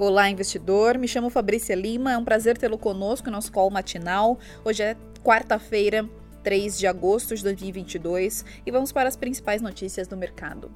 [0.00, 0.96] Olá, investidor.
[0.96, 2.12] Me chamo Fabrícia Lima.
[2.12, 4.38] É um prazer tê-lo conosco no nosso call matinal.
[4.64, 6.08] Hoje é quarta-feira,
[6.42, 10.70] 3 de agosto de 2022 e vamos para as principais notícias do mercado.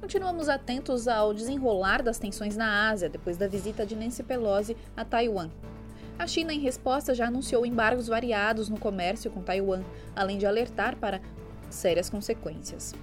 [0.00, 5.04] Continuamos atentos ao desenrolar das tensões na Ásia depois da visita de Nancy Pelosi a
[5.04, 5.50] Taiwan.
[6.16, 9.82] A China, em resposta, já anunciou embargos variados no comércio com Taiwan,
[10.14, 11.20] além de alertar para
[11.68, 12.94] sérias consequências.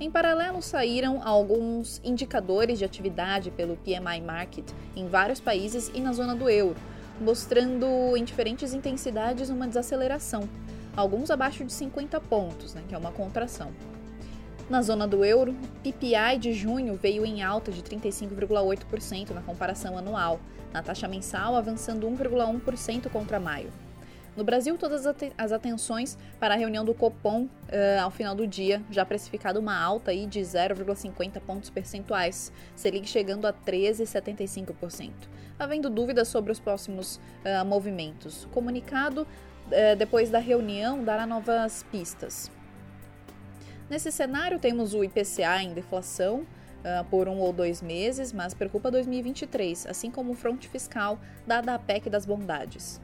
[0.00, 6.12] Em paralelo, saíram alguns indicadores de atividade pelo PMI Market em vários países e na
[6.12, 6.76] zona do euro,
[7.20, 10.48] mostrando em diferentes intensidades uma desaceleração,
[10.96, 13.70] alguns abaixo de 50 pontos, né, que é uma contração.
[14.68, 20.40] Na zona do euro, PPI de junho veio em alta de 35,8% na comparação anual,
[20.72, 23.70] na taxa mensal avançando 1,1% contra maio.
[24.36, 25.06] No Brasil, todas
[25.38, 29.78] as atenções para a reunião do Copom uh, ao final do dia, já precificado uma
[29.80, 35.12] alta aí de 0,50 pontos percentuais, Selic chegando a 13,75%.
[35.56, 41.84] Havendo dúvidas sobre os próximos uh, movimentos, o comunicado uh, depois da reunião dará novas
[41.92, 42.50] pistas.
[43.88, 46.46] Nesse cenário, temos o IPCA em deflação,
[46.84, 51.74] Uh, por um ou dois meses, mas preocupa 2023, assim como o fronte fiscal, dada
[51.74, 53.00] a PEC das bondades.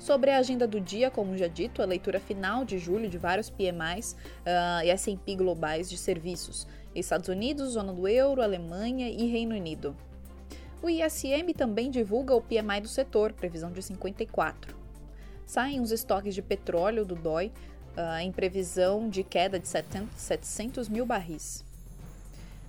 [0.00, 3.50] Sobre a agenda do dia, como já dito, a leitura final de julho de vários
[3.50, 9.54] PMIs uh, e S&P globais de serviços, Estados Unidos, zona do euro, Alemanha e Reino
[9.54, 9.94] Unido.
[10.82, 14.74] O ISM também divulga o PMI do setor, previsão de 54.
[15.44, 17.52] Saem os estoques de petróleo do DOI
[17.94, 21.62] uh, em previsão de queda de 700 mil barris.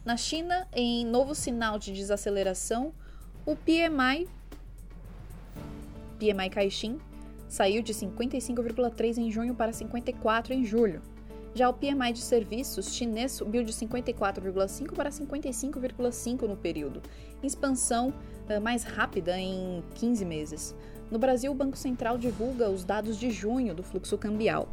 [0.04, 2.94] Na China, em novo sinal de desaceleração,
[3.46, 4.28] o PMI,
[6.20, 7.00] PMI Caixin,
[7.52, 11.02] saiu de 55,3 em junho para 54 em julho.
[11.54, 17.02] Já o PMI de serviços chinês subiu de 54,5 para 55,5 no período,
[17.44, 18.14] expansão
[18.50, 20.74] uh, mais rápida em 15 meses.
[21.12, 24.70] No Brasil, o Banco Central divulga os dados de junho do fluxo cambial.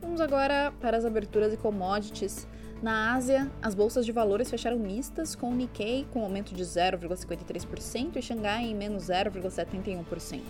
[0.00, 2.48] Vamos agora para as aberturas e commodities.
[2.82, 8.16] Na Ásia, as bolsas de valores fecharam mistas, com o Nikkei com aumento de 0,53%
[8.16, 10.42] e Xangai em menos 0,71%.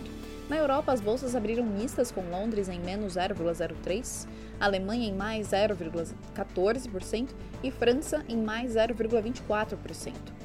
[0.49, 4.27] Na Europa, as bolsas abriram mistas, com Londres em menos 0,03%,
[4.59, 7.29] Alemanha em mais 0,14%
[7.61, 10.42] e França em mais 0,24%.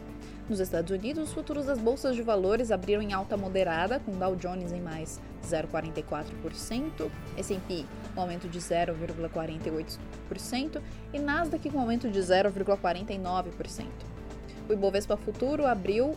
[0.49, 4.35] Nos Estados Unidos, os futuros das bolsas de valores abriram em alta moderada, com Dow
[4.35, 10.81] Jones em mais 0,44%, S&P com aumento de 0,48%
[11.13, 13.85] e Nasdaq com aumento de 0,49%.
[14.67, 16.17] O Ibovespa Futuro abriu uh,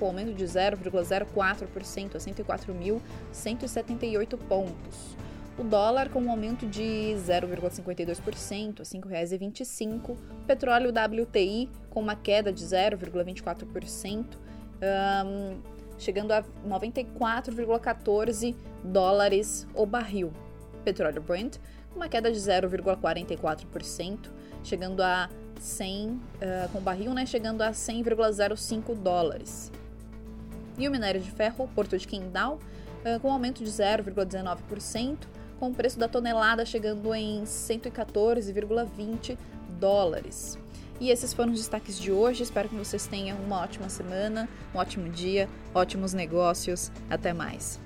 [0.00, 5.16] com aumento de 0,04% a 104.178 pontos.
[5.56, 10.10] O dólar com um aumento de 0,52% a R$ 5,25.
[10.10, 10.16] O
[10.46, 14.24] petróleo WTI com uma queda de 0,24%,
[15.24, 15.60] um,
[15.96, 20.32] chegando a 94,14 dólares o barril.
[20.84, 21.58] Petróleo Brent
[21.90, 24.18] com uma queda de 0,44%,
[24.64, 26.20] chegando a 100 uh,
[26.72, 29.70] com barril, né, chegando a 100,05 dólares.
[30.76, 32.58] E o minério de ferro, Porto de Qingdao,
[33.04, 35.28] uh, com aumento de 0,19%,
[35.58, 39.36] com o preço da tonelada chegando em 114,20
[39.78, 40.58] dólares.
[41.00, 42.42] E esses foram os destaques de hoje.
[42.42, 46.90] Espero que vocês tenham uma ótima semana, um ótimo dia, ótimos negócios.
[47.10, 47.83] Até mais.